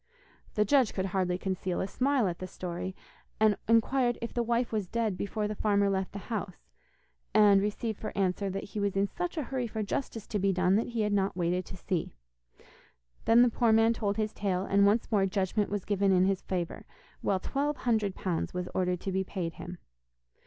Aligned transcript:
The 0.55 0.65
judge 0.65 0.95
could 0.95 1.05
hardly 1.13 1.37
conceal 1.37 1.79
a 1.79 1.85
smile 1.87 2.27
at 2.27 2.39
the 2.39 2.47
story, 2.47 2.95
and 3.39 3.55
inquired 3.67 4.17
if 4.19 4.33
the 4.33 4.41
wife 4.41 4.71
was 4.71 4.87
dead 4.87 5.15
before 5.15 5.47
the 5.47 5.53
farmer 5.53 5.91
left 5.91 6.11
the 6.13 6.33
house, 6.33 6.71
and 7.35 7.61
received 7.61 7.99
for 7.99 8.11
answer 8.17 8.49
that 8.49 8.63
he 8.63 8.79
was 8.79 8.95
in 8.97 9.05
such 9.05 9.37
a 9.37 9.43
hurry 9.43 9.67
for 9.67 9.83
justice 9.83 10.25
to 10.25 10.39
be 10.39 10.51
done 10.51 10.75
that 10.77 10.87
he 10.87 11.01
had 11.01 11.13
not 11.13 11.37
waited 11.37 11.67
to 11.67 11.77
see. 11.77 12.15
Then 13.25 13.43
the 13.43 13.49
poor 13.51 13.71
man 13.71 13.93
told 13.93 14.17
his 14.17 14.33
tale, 14.33 14.65
and 14.65 14.87
once 14.87 15.11
more 15.11 15.27
judgment 15.27 15.69
was 15.69 15.85
given 15.85 16.11
in 16.11 16.25
his 16.25 16.41
favour, 16.41 16.87
while 17.21 17.39
twelve 17.39 17.77
hundred 17.77 18.15
pounds 18.15 18.55
was 18.55 18.67
ordered 18.73 19.01
to 19.01 19.11
be 19.11 19.23
paid 19.23 19.53
him. 19.53 19.77